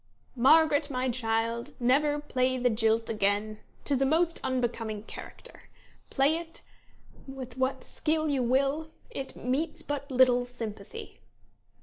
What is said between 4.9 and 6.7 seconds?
character. Play it